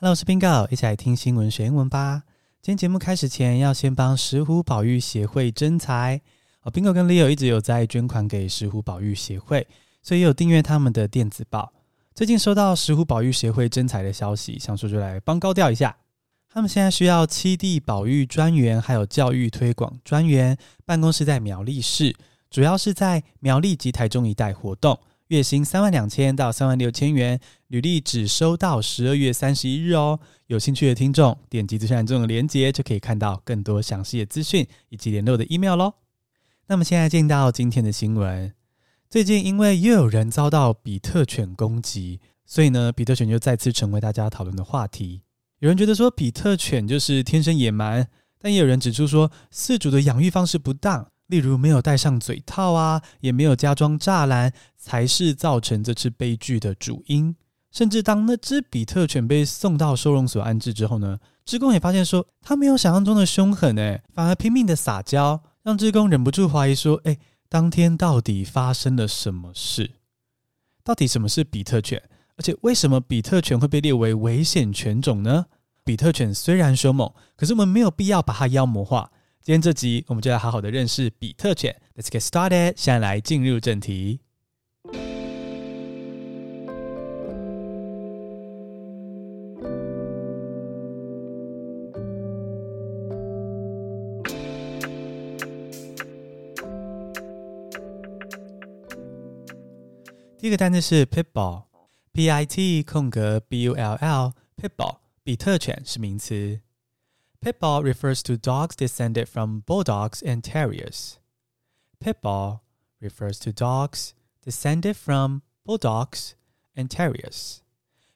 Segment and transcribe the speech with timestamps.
[0.00, 2.22] Hello，我是 Bingo，一起来听新闻学英文吧。
[2.62, 6.20] 今天节目开始前，要先帮石虎保育协会征才。
[6.62, 9.66] 哦，Bingo 跟 Leo 一直有在捐款给石虎保育协会，
[10.00, 11.72] 所以有订阅他们的电子报。
[12.14, 15.96] 最近收到石虎保育协会征才的消息，想说就来帮高调一下。
[16.48, 22.14] 他们现在需要七地保育专员，还有教育推广专员，办公室在苗栗市，
[22.50, 24.96] 主要是在苗栗及台中一带活动。
[25.28, 30.18] 月薪三万两千到三万六千元，履历只收到十二月三十一日哦。
[30.46, 35.94] 有兴趣的听众，点击资讯栏中的链接，就可以看到更多详细的资讯以及联络的 email 喽。
[36.68, 38.54] 那么现在进到今天的新闻，
[39.10, 45.20] 最近因为又有人遭到比特犬攻击，所以呢，比特犬就再次成为大家讨论的话题。
[45.58, 48.08] 有人觉得说比特犬就是天生野蛮，
[48.38, 51.10] 但也有人指出说饲主的养育方式不当。
[51.28, 57.34] 例如没有戴上嘴套啊，也没有加装栅栏，才是造成这次悲剧的主因。
[57.70, 69.90] 甚至当那只比特犬被送到收容所安置之后呢，职工也发现说，它没有想象中的凶狠，诶，反而拼命的撒娇，让职工忍不住怀疑说，诶，当天到底发生了什么事？
[70.82, 72.02] 到底什么是比特犬？
[72.36, 75.44] 而且为什么比特犬会被列为危险犬种呢？
[75.84, 79.10] 比特犬虽然凶猛，可是我们没有必要把它妖魔化。
[79.48, 81.74] 今天这集我们就来好好的认识比特犬。
[81.96, 84.20] Let's get started，现在来进入正题。
[100.36, 106.60] 第一个单词是 Pitbull，P-I-T 空格 B-U-L-L，Pitbull，比特犬是名词。
[107.40, 111.18] Pit bull refers to dogs descended from bulldogs and terriers.
[112.00, 112.60] Pit bull
[113.00, 114.12] refers to dogs
[114.44, 116.32] descended from bulldogs
[116.74, 117.58] and terriers.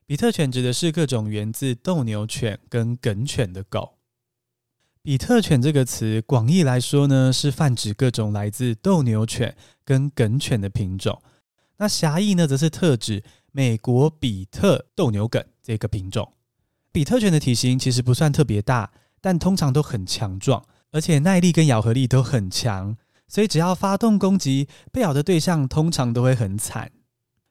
[0.06, 3.94] 比特犬指的是各种源自斗牛犬跟梗犬的狗。
[5.02, 11.22] 比特犬这个词广义来说呢，是泛指各种来自斗牛犬跟梗犬的品种。
[11.76, 16.32] 那狭义呢，则是特指美国比特斗牛梗这个品种。
[16.90, 22.94] 比特犬的体型其实不算特别大，但通常都很强壮，而且耐力跟咬合力都很强，
[23.28, 26.90] 所以只要发动攻击，被咬的对象通常都会很惨。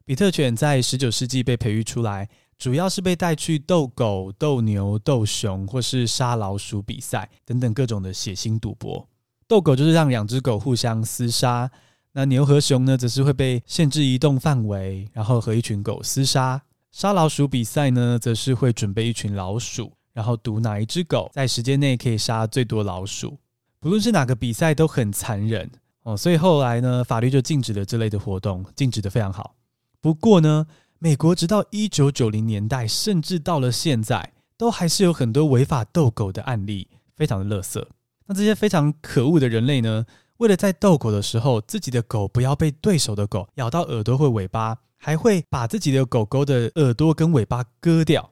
[0.05, 2.27] 比特犬在十九世纪被培育出来，
[2.57, 9.07] 主要是被带去斗狗、斗牛、斗熊，或是杀老鼠比赛等等各种的血腥赌博。
[9.47, 11.71] 斗狗就是让两只狗互相厮杀，
[12.11, 16.61] 那牛和熊呢，则是会被限制移动范围，然后和一群狗厮杀。
[16.91, 19.93] 杀老鼠比赛呢，则是会准备一群老鼠。
[20.13, 23.37] 然后赌哪一只狗在时间内可以杀最多老鼠，
[23.79, 25.69] 不论是哪个比赛都很残忍
[26.03, 29.55] 哦，所以后来呢，法律就禁止了这类的活动，禁止得非常好。
[30.01, 30.65] 不过呢，
[30.99, 37.85] 美国直到一九九零年代，甚至到了现在，都还是有很多违法斗狗的案例，非常的垃圾。
[38.25, 40.05] 那这些非常可恶的人类呢，
[40.37, 48.31] 为了在斗狗的时候，自己的狗不要被对手的狗咬到耳朵或尾巴，还会把自己的狗狗的耳朵跟尾巴割掉。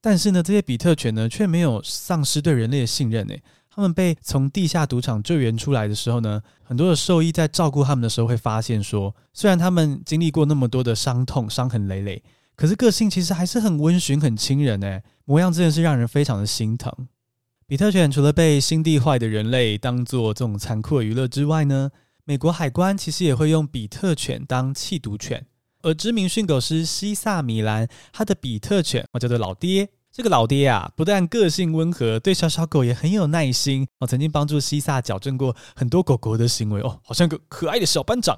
[0.00, 3.26] 但是呢，这些比特犬呢，却没有丧失对人类的信任。
[3.26, 12.22] 诶，他们被从地下赌场救援出来的时候呢，很多的兽医在照顾他们的时候会发现说，虽然他们经历过那么多的伤痛、伤痕累累，
[12.54, 14.80] 可是个性其实还是很温驯、很亲人。
[14.80, 16.92] 诶，模样真的是让人非常的心疼。
[17.66, 21.90] 比特犬除了被心地坏的人类当做这种残酷的娱乐之外呢，
[22.24, 25.46] 美国海关其实也会用比特犬当弃毒犬。
[25.88, 29.88] 而知名训狗师西萨米兰，他的比特犬哦叫做老爹。
[30.10, 34.06] 这个老爹啊，不但个性温和，对小小狗也很有耐心哦。
[34.06, 38.36] 曾经帮助西萨矫正过很多狗狗的行为哦，好像个可爱的小班长。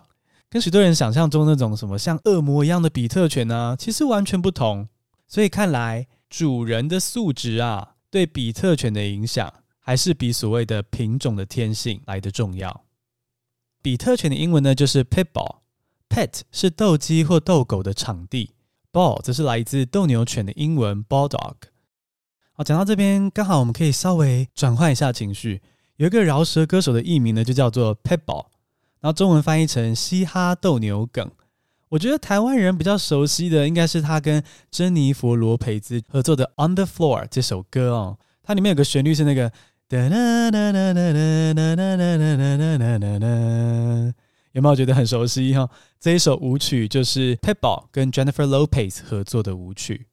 [0.50, 4.88] 跟许多人想象中那种什么像恶魔一样的比特犬呢、其实完全不同。
[5.26, 12.84] 所以看来主人的素质啊，对比特犬的影响，还是比所谓的品种的天性来得重要。
[13.80, 15.59] 比特犬的英文呢，就是 Pitbull。
[16.10, 18.50] Pet 是斗鸡或斗狗的场地
[18.92, 21.54] ，Ball 则是来自斗牛犬的英文 Bulldog。
[22.52, 25.62] 好，讲到这边，刚好我们可以稍微转换一下情绪。
[25.98, 28.46] 有一个饶舌歌手的艺名呢，就叫做 Pet Ball，
[29.00, 31.30] 然后中文翻译成嘻哈斗牛梗。
[31.90, 38.18] 我觉得台湾人比较熟悉的，应该是他跟珍妮佛罗培兹合作的《On the Floor》这首歌哦。
[38.42, 39.48] 它里面有个旋律是那个
[39.88, 44.14] 哒哒哒哒哒哒哒哒哒哒哒哒。
[44.52, 45.70] 有没有觉得很熟悉哈？
[45.98, 50.08] 这一首舞曲就是 pitball 跟 jennifer lopez 合作的舞曲。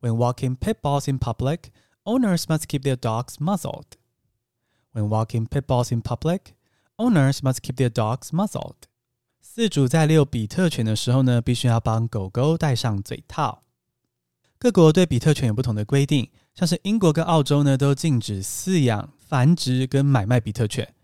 [0.00, 1.72] When walking pitballs in public
[2.04, 3.97] owners must keep their dogs muzzled.
[4.92, 6.54] When walking pit bulls in public,
[6.96, 8.74] owners must keep their dogs muzzled.
[9.44, 13.62] 饲主在遛比特犬的时候呢，必须要帮狗狗戴上嘴套。
[14.58, 20.94] 各国对比特犬有不同的规定，像是英国跟澳洲呢，都禁止饲养、繁殖跟买卖比特犬。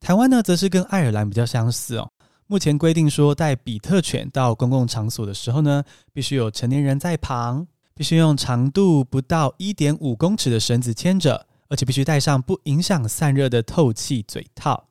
[0.00, 2.10] 台湾呢，则是跟爱尔兰比较相似哦。
[2.46, 14.88] 目前规定说，带比特犬到公共场所的时候呢，必须有成年人在旁，必须用长度不到一点五公尺的绳子牵着，而且必须戴上不影响散热的透气嘴套。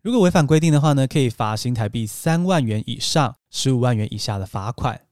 [0.00, 5.02] 如果违反规定的话呢，可以罚新台币三万元以上十五万元以下的罚款。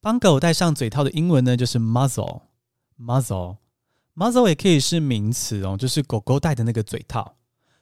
[0.00, 7.34] 帮狗戴上嘴套的英文呢，就是 muzzle，muzzle，muzzle 也可以是名词哦，就是狗狗戴的那个嘴套。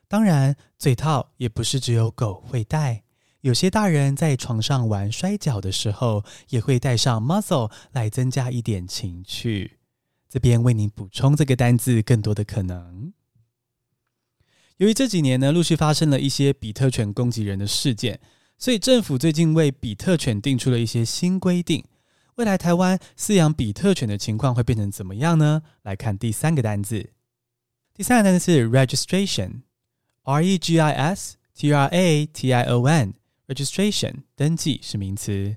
[0.08, 3.02] 当然，嘴套也不是只有狗会戴，
[3.42, 9.78] 有些大人在床上玩摔跤的时候，也会戴上 muzzle 来增加一点情趣。
[10.28, 13.12] 这边为您补充这个单字更多的可能。
[14.78, 18.20] 由于这几年呢，陆续发生了一些比特犬攻击人的事件，
[18.58, 21.84] 所以政府最近为比特犬定出了一些新规定。
[22.34, 25.62] 未来台湾饲养比特犬的情况会变成怎么样呢？
[25.82, 27.12] 来看第三个单字，
[27.94, 29.62] 第三个单词是 registration。
[30.24, 35.56] R E G I S T R A T I O N，registration 登记是名词。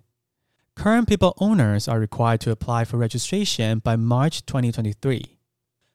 [0.81, 5.25] Current people owners are required to apply for registration by March 2023。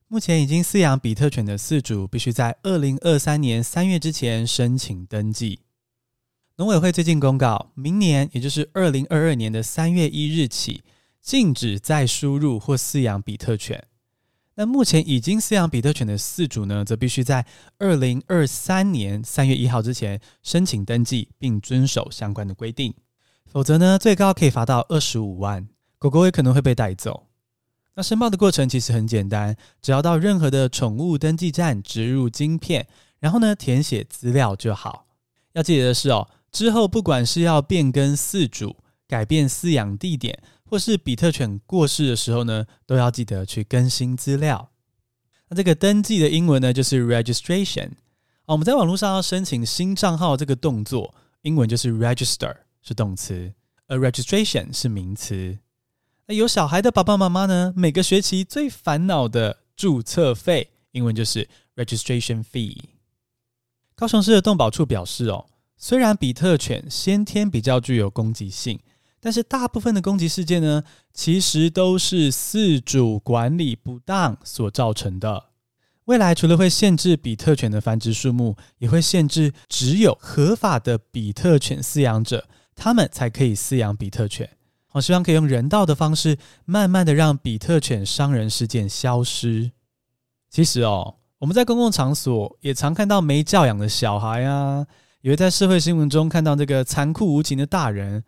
[0.09, 5.61] 目前已经饲养比特犬的饲主必须在二零二三年三月之前申请登记。
[6.59, 10.85] 农委会最近公告，明年也就是二零二二年的三月一日起，
[11.23, 13.83] 禁止再输入或饲养比特犬。
[14.57, 17.47] 那目前已经饲养比特犬的饲主呢，则必须在
[17.79, 22.95] 二零二三年三月一号之前申请登记，并遵守相关的规定，
[23.55, 25.69] 否则呢，最高可以罚到二十五万，
[26.01, 27.29] 狗狗也可能会被带走。
[27.95, 32.89] 那申报的过程其实很简单，只要到任何的宠物登记站植入晶片，
[33.21, 35.07] 然后呢，填写资料就好。
[35.53, 38.75] 要记得的是哦，之后不管是要变更饲主、
[39.07, 44.71] 改变饲养地点，或是比特犬过世的时候呢，都要记得去更新资料。
[45.49, 47.91] 那这个登记的英文呢，就是 registration。
[48.47, 52.53] 我们在网络上要申请新账号这个动作，英文就是 register
[52.85, 53.53] 是动词，
[53.89, 55.59] 而 registration 是名词。
[56.27, 62.79] 那有小孩的爸爸妈妈呢，每个学期最烦恼的注册费，英文就是 registration fee。
[63.97, 65.47] 高雄市的动保处表示哦，
[65.77, 68.79] 虽然比特犬先天比较具有攻击性。
[69.21, 70.85] 但是大部分的攻击事件呢，
[71.15, 75.47] 其实都是饲主管理不当所造成的。
[76.05, 84.49] 未来除了会限制比特犬的繁殖数目，也会限制只有合法的比特犬饲养者，他们才可以饲养比特犬。
[84.93, 89.73] 我希望可以用人道的方式，慢慢的让比特犬伤人事件消失。
[90.51, 94.87] 其实哦，我们在公共场所也常看到没教养的小孩啊，
[95.21, 98.23] 也会在社会新闻中看到这个残酷无情的大人。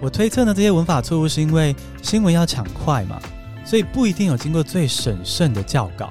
[0.00, 3.20] 我推测呢，这些文法错误是因为新闻要抢快嘛，
[3.66, 6.08] 所以不一定有经过最审慎的校稿。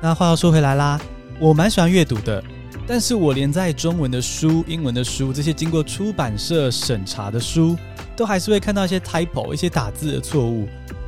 [0.00, 1.00] 那话又说回来啦，
[1.40, 2.40] 我蛮喜欢阅读的，
[2.86, 7.76] 但是我连在中文的书、英文的书这些经过出版社审查的书，
[8.16, 10.66] 都还是会看到一些 typo、一些打字的错误。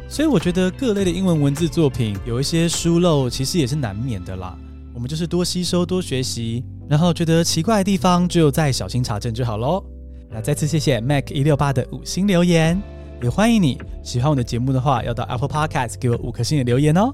[0.08, 4.56] 所以我觉得各类的英文文字作品有一些疏漏，其实也是难免的啦。
[4.94, 9.82] 我们就是多吸收、多学习，然后觉得奇怪的地方就再小心查证就好喽。
[10.30, 12.80] 那再次谢谢 Mac 一六八的五星留言，
[13.22, 17.12] 也欢迎你喜欢我的节目的话，要到 Apple Podcast 给我五颗星的留言哦。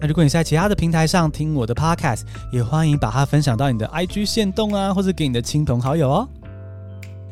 [0.00, 2.22] 那如果你在其他的平台上听我的 Podcast，
[2.52, 6.28] 也欢迎把它分享到你的 IG 限动啊，或者给你的亲朋好友哦。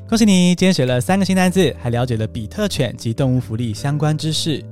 [0.08, 4.64] 恭喜你，今天学了三个新单字，还了解了比特犬及动物福利相关知识。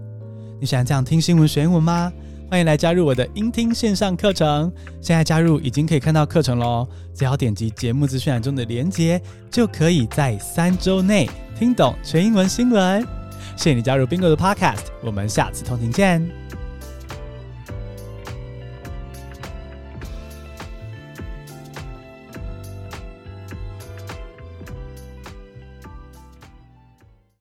[0.60, 2.12] 你喜欢这样听新闻学英文吗？
[2.50, 4.70] 欢迎来加入我的英听线上课程。
[5.00, 9.20] 现在加入已经可以看到课程喽，只要点击节目资讯栏中的链接，
[9.50, 13.00] 就可以在三周内听懂全英文新闻。
[13.56, 16.61] 谢谢你加入 Bingo 的 Podcast，我们下次通勤见。